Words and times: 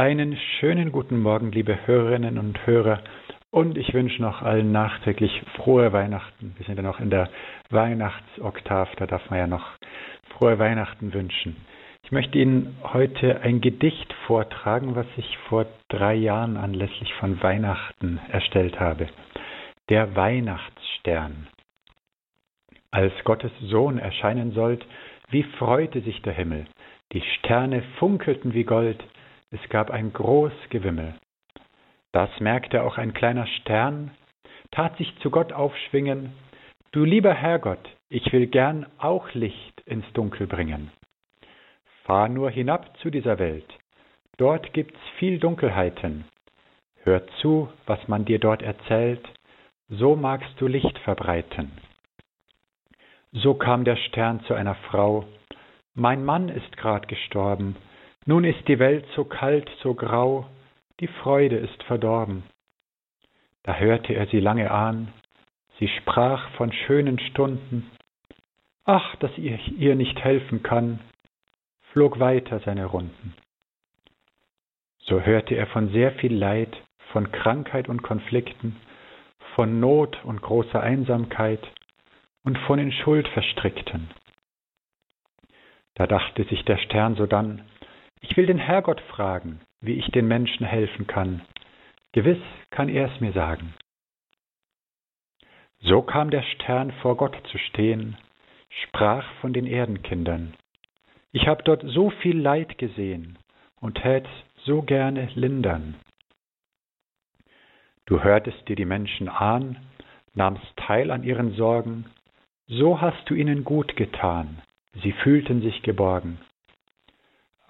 Einen 0.00 0.38
schönen 0.58 0.92
guten 0.92 1.20
Morgen, 1.20 1.52
liebe 1.52 1.86
Hörerinnen 1.86 2.38
und 2.38 2.66
Hörer. 2.66 3.02
Und 3.50 3.76
ich 3.76 3.92
wünsche 3.92 4.22
noch 4.22 4.40
allen 4.40 4.72
nachträglich 4.72 5.42
frohe 5.56 5.92
Weihnachten. 5.92 6.54
Wir 6.56 6.64
sind 6.64 6.76
ja 6.76 6.82
noch 6.82 7.00
in 7.00 7.10
der 7.10 7.28
Weihnachtsoktav, 7.68 8.88
da 8.96 9.06
darf 9.06 9.28
man 9.28 9.40
ja 9.40 9.46
noch 9.46 9.76
frohe 10.30 10.58
Weihnachten 10.58 11.12
wünschen. 11.12 11.54
Ich 12.02 12.12
möchte 12.12 12.38
Ihnen 12.38 12.78
heute 12.82 13.42
ein 13.42 13.60
Gedicht 13.60 14.10
vortragen, 14.26 14.96
was 14.96 15.04
ich 15.18 15.36
vor 15.50 15.66
drei 15.90 16.14
Jahren 16.14 16.56
anlässlich 16.56 17.12
von 17.16 17.42
Weihnachten 17.42 18.20
erstellt 18.30 18.80
habe. 18.80 19.06
Der 19.90 20.16
Weihnachtsstern. 20.16 21.46
Als 22.90 23.12
Gottes 23.24 23.52
Sohn 23.60 23.98
erscheinen 23.98 24.52
sollt, 24.52 24.82
wie 25.28 25.42
freute 25.42 26.00
sich 26.00 26.22
der 26.22 26.32
Himmel. 26.32 26.64
Die 27.12 27.22
Sterne 27.38 27.82
funkelten 27.98 28.54
wie 28.54 28.64
Gold, 28.64 29.04
es 29.50 29.60
gab 29.68 29.90
ein 29.90 30.12
groß 30.12 30.52
Gewimmel. 30.70 31.14
Das 32.12 32.30
merkte 32.40 32.82
auch 32.82 32.98
ein 32.98 33.14
kleiner 33.14 33.46
Stern, 33.46 34.10
tat 34.70 34.96
sich 34.96 35.12
zu 35.20 35.30
Gott 35.30 35.52
aufschwingen, 35.52 36.32
Du 36.92 37.04
lieber 37.04 37.32
Herrgott, 37.32 37.88
ich 38.08 38.32
will 38.32 38.48
gern 38.48 38.84
auch 38.98 39.32
Licht 39.32 39.80
ins 39.82 40.04
Dunkel 40.12 40.48
bringen. 40.48 40.90
Fahr 42.02 42.28
nur 42.28 42.50
hinab 42.50 42.96
zu 42.98 43.10
dieser 43.10 43.38
Welt, 43.38 43.72
dort 44.38 44.72
gibt's 44.72 44.98
viel 45.18 45.38
Dunkelheiten. 45.38 46.24
Hör 47.04 47.24
zu, 47.40 47.68
was 47.86 48.08
man 48.08 48.24
dir 48.24 48.40
dort 48.40 48.62
erzählt, 48.62 49.24
so 49.88 50.16
magst 50.16 50.60
du 50.60 50.66
Licht 50.66 50.98
verbreiten. 50.98 51.70
So 53.30 53.54
kam 53.54 53.84
der 53.84 53.96
Stern 53.96 54.40
zu 54.44 54.54
einer 54.54 54.74
Frau, 54.74 55.24
mein 55.94 56.24
Mann 56.24 56.48
ist 56.48 56.76
grad 56.76 57.06
gestorben, 57.06 57.76
nun 58.26 58.44
ist 58.44 58.66
die 58.68 58.78
Welt 58.78 59.06
so 59.14 59.24
kalt, 59.24 59.70
so 59.82 59.94
grau, 59.94 60.46
die 61.00 61.08
Freude 61.08 61.56
ist 61.56 61.82
verdorben. 61.84 62.42
Da 63.62 63.74
hörte 63.76 64.14
er 64.14 64.26
sie 64.26 64.40
lange 64.40 64.70
an, 64.70 65.12
sie 65.78 65.88
sprach 65.88 66.50
von 66.52 66.72
schönen 66.72 67.18
Stunden. 67.18 67.90
Ach, 68.84 69.16
dass 69.16 69.30
ich 69.36 69.78
ihr 69.78 69.94
nicht 69.94 70.18
helfen 70.22 70.62
kann, 70.62 71.00
flog 71.92 72.18
weiter 72.20 72.60
seine 72.60 72.86
Runden. 72.86 73.34
So 74.98 75.20
hörte 75.20 75.54
er 75.54 75.66
von 75.66 75.90
sehr 75.90 76.12
viel 76.12 76.34
Leid, 76.34 76.76
von 77.12 77.32
Krankheit 77.32 77.88
und 77.88 78.02
Konflikten, 78.02 78.76
von 79.54 79.80
Not 79.80 80.24
und 80.24 80.40
großer 80.40 80.80
Einsamkeit 80.80 81.60
und 82.44 82.56
von 82.58 82.78
in 82.78 82.92
Schuld 82.92 83.26
verstrickten. 83.28 84.10
Da 85.94 86.06
dachte 86.06 86.44
sich 86.44 86.64
der 86.64 86.78
Stern 86.78 87.16
sodann, 87.16 87.62
ich 88.20 88.36
will 88.36 88.46
den 88.46 88.58
Herrgott 88.58 89.00
fragen, 89.02 89.60
wie 89.80 89.94
ich 89.94 90.06
den 90.12 90.28
Menschen 90.28 90.66
helfen 90.66 91.06
kann. 91.06 91.42
Gewiss 92.12 92.42
kann 92.70 92.88
er 92.88 93.12
es 93.12 93.20
mir 93.20 93.32
sagen. 93.32 93.74
So 95.80 96.02
kam 96.02 96.30
der 96.30 96.42
Stern 96.42 96.92
vor 97.00 97.16
Gott 97.16 97.36
zu 97.50 97.58
stehen, 97.58 98.16
sprach 98.68 99.24
von 99.40 99.52
den 99.52 99.66
Erdenkindern. 99.66 100.54
Ich 101.32 101.46
hab 101.46 101.64
dort 101.64 101.82
so 101.86 102.10
viel 102.10 102.38
Leid 102.38 102.76
gesehen 102.78 103.38
und 103.80 103.94
tät's 103.94 104.30
so 104.64 104.82
gerne 104.82 105.28
lindern. 105.34 105.94
Du 108.06 108.22
hörtest 108.22 108.68
dir 108.68 108.76
die 108.76 108.84
Menschen 108.84 109.28
an, 109.28 109.78
nahmst 110.34 110.66
teil 110.76 111.10
an 111.10 111.22
ihren 111.22 111.54
Sorgen, 111.54 112.06
so 112.66 113.00
hast 113.00 113.30
du 113.30 113.34
ihnen 113.34 113.64
gut 113.64 113.96
getan, 113.96 114.60
sie 115.02 115.12
fühlten 115.12 115.62
sich 115.62 115.82
geborgen. 115.82 116.38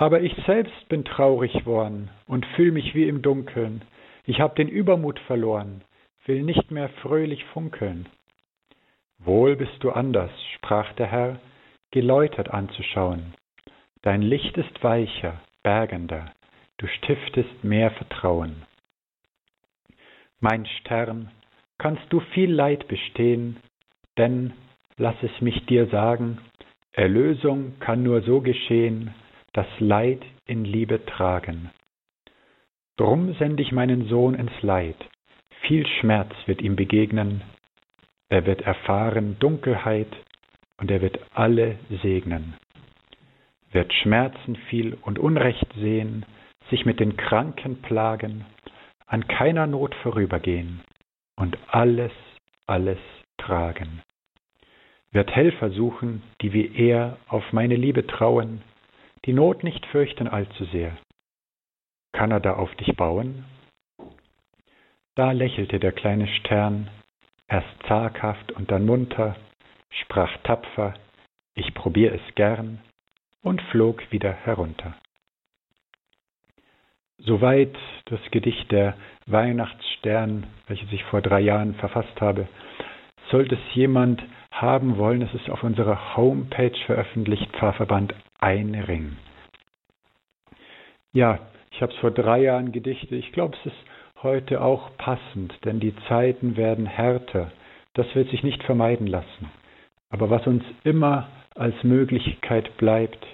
Aber 0.00 0.22
ich 0.22 0.34
selbst 0.46 0.88
bin 0.88 1.04
traurig 1.04 1.66
worden 1.66 2.08
und 2.26 2.46
fühl 2.56 2.72
mich 2.72 2.94
wie 2.94 3.06
im 3.06 3.20
Dunkeln. 3.20 3.82
Ich 4.24 4.40
hab 4.40 4.56
den 4.56 4.66
Übermut 4.66 5.18
verloren, 5.20 5.82
will 6.24 6.42
nicht 6.42 6.70
mehr 6.70 6.88
fröhlich 7.02 7.44
funkeln. 7.52 8.08
Wohl 9.18 9.56
bist 9.56 9.76
du 9.80 9.90
anders, 9.90 10.30
sprach 10.54 10.90
der 10.94 11.06
Herr, 11.06 11.38
geläutert 11.90 12.48
anzuschauen. 12.48 13.34
Dein 14.00 14.22
Licht 14.22 14.56
ist 14.56 14.82
weicher, 14.82 15.38
bergender, 15.62 16.32
du 16.78 16.86
stiftest 16.86 17.62
mehr 17.62 17.90
Vertrauen. 17.90 18.62
Mein 20.40 20.64
Stern, 20.64 21.30
kannst 21.76 22.04
du 22.08 22.20
viel 22.20 22.50
Leid 22.50 22.88
bestehen, 22.88 23.58
denn, 24.16 24.54
lass 24.96 25.16
es 25.20 25.42
mich 25.42 25.66
dir 25.66 25.88
sagen, 25.88 26.38
Erlösung 26.92 27.78
kann 27.80 28.02
nur 28.02 28.22
so 28.22 28.40
geschehen, 28.40 29.14
das 29.52 29.66
Leid 29.78 30.22
in 30.46 30.64
Liebe 30.64 31.04
tragen. 31.06 31.70
Drum 32.96 33.34
send 33.34 33.60
ich 33.60 33.72
meinen 33.72 34.08
Sohn 34.08 34.34
ins 34.34 34.62
Leid, 34.62 34.96
viel 35.62 35.86
Schmerz 35.86 36.32
wird 36.46 36.62
ihm 36.62 36.76
begegnen, 36.76 37.42
er 38.28 38.46
wird 38.46 38.62
erfahren 38.62 39.38
Dunkelheit 39.40 40.12
und 40.78 40.90
er 40.90 41.00
wird 41.00 41.18
alle 41.34 41.78
segnen, 42.02 42.54
wird 43.72 43.92
Schmerzen 43.92 44.56
viel 44.68 44.96
und 45.02 45.18
Unrecht 45.18 45.66
sehen, 45.74 46.24
sich 46.70 46.86
mit 46.86 47.00
den 47.00 47.16
Kranken 47.16 47.82
plagen, 47.82 48.44
an 49.06 49.26
keiner 49.26 49.66
Not 49.66 49.94
vorübergehen 49.96 50.82
und 51.36 51.58
alles, 51.68 52.12
alles 52.66 52.98
tragen. 53.38 54.02
Wird 55.10 55.34
Helfer 55.34 55.70
suchen, 55.70 56.22
die 56.40 56.52
wie 56.52 56.72
er 56.76 57.16
auf 57.26 57.52
meine 57.52 57.74
Liebe 57.74 58.06
trauen, 58.06 58.62
die 59.26 59.32
Not 59.32 59.64
nicht 59.64 59.84
fürchten 59.86 60.28
allzu 60.28 60.64
sehr. 60.66 60.96
Kann 62.12 62.30
er 62.30 62.40
da 62.40 62.54
auf 62.54 62.74
dich 62.76 62.96
bauen? 62.96 63.44
Da 65.14 65.32
lächelte 65.32 65.78
der 65.78 65.92
kleine 65.92 66.28
Stern, 66.28 66.88
erst 67.48 67.68
zaghaft 67.86 68.52
und 68.52 68.70
dann 68.70 68.86
munter, 68.86 69.36
sprach 69.90 70.36
tapfer, 70.44 70.94
ich 71.54 71.74
probier 71.74 72.14
es 72.14 72.34
gern, 72.34 72.80
und 73.42 73.60
flog 73.70 74.10
wieder 74.10 74.32
herunter. 74.32 74.94
Soweit 77.18 77.76
das 78.06 78.20
Gedicht 78.30 78.70
der 78.72 78.96
Weihnachtsstern, 79.26 80.46
welches 80.66 80.90
ich 80.92 81.04
vor 81.04 81.20
drei 81.20 81.40
Jahren 81.40 81.74
verfasst 81.74 82.20
habe. 82.20 82.48
Sollte 83.30 83.56
es 83.56 83.74
jemand 83.74 84.22
haben 84.60 84.98
wollen, 84.98 85.22
es 85.22 85.32
ist 85.34 85.48
auf 85.50 85.62
unserer 85.62 86.16
Homepage 86.16 86.76
veröffentlicht, 86.86 87.50
Pfarrverband 87.52 88.14
ein 88.38 88.74
Ring. 88.74 89.16
Ja, 91.12 91.38
ich 91.70 91.82
habe 91.82 91.92
es 91.92 91.98
vor 91.98 92.10
drei 92.10 92.42
Jahren 92.42 92.72
gedichtet. 92.72 93.12
Ich 93.12 93.32
glaube, 93.32 93.56
es 93.60 93.72
ist 93.72 93.78
heute 94.22 94.60
auch 94.60 94.96
passend, 94.98 95.54
denn 95.64 95.80
die 95.80 95.94
Zeiten 96.08 96.56
werden 96.56 96.86
härter. 96.86 97.50
Das 97.94 98.06
wird 98.14 98.30
sich 98.30 98.42
nicht 98.42 98.62
vermeiden 98.62 99.06
lassen. 99.06 99.50
Aber 100.10 100.30
was 100.30 100.46
uns 100.46 100.64
immer 100.84 101.28
als 101.54 101.74
Möglichkeit 101.82 102.76
bleibt, 102.76 103.26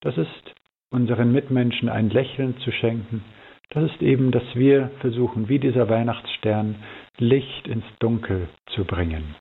das 0.00 0.16
ist 0.18 0.54
unseren 0.90 1.32
Mitmenschen 1.32 1.88
ein 1.88 2.10
Lächeln 2.10 2.58
zu 2.58 2.72
schenken. 2.72 3.24
Das 3.70 3.90
ist 3.90 4.02
eben, 4.02 4.30
dass 4.30 4.44
wir 4.54 4.90
versuchen, 5.00 5.48
wie 5.48 5.58
dieser 5.58 5.88
Weihnachtsstern, 5.88 6.76
Licht 7.18 7.66
ins 7.68 7.84
Dunkel 8.00 8.48
zu 8.74 8.84
bringen. 8.84 9.36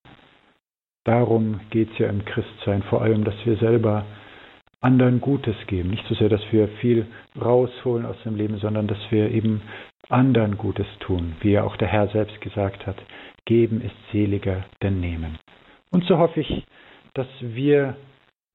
Darum 1.03 1.61
geht 1.71 1.91
es 1.91 1.97
ja 1.97 2.09
im 2.09 2.23
Christsein, 2.25 2.83
vor 2.83 3.01
allem, 3.01 3.23
dass 3.23 3.35
wir 3.45 3.57
selber 3.57 4.05
anderen 4.81 5.21
Gutes 5.21 5.55
geben. 5.67 5.89
Nicht 5.89 6.05
so 6.07 6.15
sehr, 6.15 6.29
dass 6.29 6.41
wir 6.51 6.67
viel 6.79 7.07
rausholen 7.39 8.05
aus 8.05 8.17
dem 8.23 8.35
Leben, 8.35 8.57
sondern 8.57 8.87
dass 8.87 8.99
wir 9.09 9.31
eben 9.31 9.61
anderen 10.09 10.57
Gutes 10.57 10.87
tun, 10.99 11.35
wie 11.41 11.51
ja 11.51 11.63
auch 11.63 11.77
der 11.77 11.87
Herr 11.87 12.07
selbst 12.09 12.41
gesagt 12.41 12.85
hat. 12.85 12.97
Geben 13.45 13.81
ist 13.81 13.95
seliger 14.11 14.65
denn 14.81 14.99
nehmen. 14.99 15.37
Und 15.91 16.03
so 16.05 16.17
hoffe 16.17 16.41
ich, 16.41 16.65
dass 17.13 17.27
wir 17.39 17.95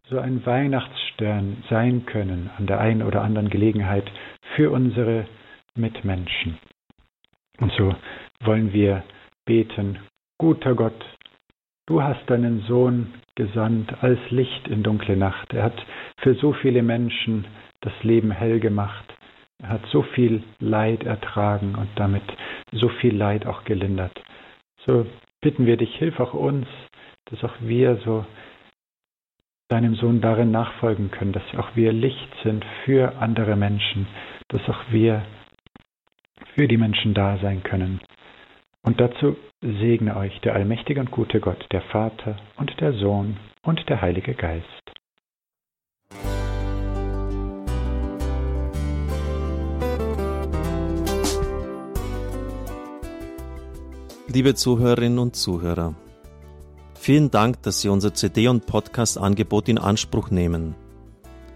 so 0.09 0.19
ein 0.19 0.45
Weihnachtsstern 0.47 1.65
sein 1.69 2.07
können 2.07 2.51
an 2.57 2.67
der 2.67 2.81
einen 2.81 3.03
oder 3.03 3.23
anderen 3.23 3.51
Gelegenheit 3.51 4.11
für 4.55 4.71
unsere 4.71 5.27
Mitmenschen. 5.75 6.59
Und 7.59 7.73
so 7.73 7.95
wollen 8.41 8.73
wir 8.73 9.03
beten, 9.45 9.99
guter 10.39 10.75
Gott, 10.75 11.05
du 11.87 12.03
hast 12.03 12.29
deinen 12.29 12.63
Sohn 12.63 13.15
gesandt 13.35 14.03
als 14.03 14.19
Licht 14.31 14.69
in 14.69 14.83
dunkle 14.83 15.17
Nacht. 15.17 15.53
Er 15.53 15.65
hat 15.65 15.87
für 16.19 16.35
so 16.35 16.53
viele 16.53 16.83
Menschen 16.83 17.47
das 17.81 17.93
Leben 18.03 18.31
hell 18.31 18.61
gemacht. 18.61 19.15
Er 19.63 19.71
hat 19.71 19.87
so 19.91 20.03
viel 20.03 20.43
Leid 20.59 21.05
ertragen 21.05 21.75
und 21.77 21.89
damit 21.97 22.25
so 22.73 22.89
viel 22.89 23.17
Leid 23.17 23.47
auch 23.47 23.65
gelindert. 23.65 24.21
So 24.85 25.07
bitten 25.41 25.67
wir 25.67 25.77
dich, 25.77 25.95
hilf 25.97 26.19
auch 26.21 26.35
uns, 26.35 26.67
dass 27.27 27.43
auch 27.45 27.55
wir 27.61 27.97
so 28.05 28.25
deinem 29.69 29.95
Sohn 29.97 30.21
darin 30.21 30.51
nachfolgen 30.51 31.11
können, 31.11 31.33
dass 31.33 31.43
auch 31.57 31.75
wir 31.75 31.93
Licht 31.93 32.35
sind 32.45 32.65
für 32.85 33.17
andere 33.19 33.57
Menschen, 33.57 34.07
dass 34.49 34.69
auch 34.69 34.85
wir 34.91 35.25
für 36.55 36.69
die 36.69 36.77
Menschen 36.77 37.15
da 37.15 37.39
sein 37.39 37.63
können. 37.63 38.01
Und 38.87 39.01
dazu 39.01 39.35
segne 39.61 40.17
euch 40.17 40.41
der 40.43 40.55
allmächtige 40.55 41.01
und 41.01 41.11
gute 41.11 41.41
Gott, 41.41 41.67
der 41.73 41.83
Vater 41.83 42.37
und 42.57 42.71
der 42.81 42.93
Sohn 42.93 43.37
und 43.65 43.81
der 43.89 44.01
Heilige 44.01 44.33
Geist. 44.35 44.65
Liebe 54.29 54.55
Zuhörerinnen 54.55 55.19
und 55.19 55.35
Zuhörer, 55.35 55.97
vielen 56.95 57.33
Dank, 57.33 57.61
dass 57.63 57.81
Sie 57.81 57.89
unser 57.89 58.15
CD- 58.15 58.47
und 58.47 58.67
Podcast-Angebot 58.67 59.69
in 59.69 59.79
Anspruch 59.79 60.31
nehmen. 60.31 60.77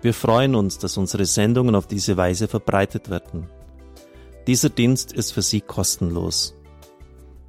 Wir 0.02 0.14
freuen 0.14 0.56
uns, 0.56 0.78
dass 0.78 0.96
unsere 0.96 1.26
Sendungen 1.26 1.76
auf 1.76 1.86
diese 1.86 2.16
Weise 2.16 2.48
verbreitet 2.48 3.08
werden. 3.08 3.46
Dieser 4.48 4.70
Dienst 4.70 5.12
ist 5.12 5.30
für 5.30 5.42
Sie 5.42 5.60
kostenlos. 5.60 6.59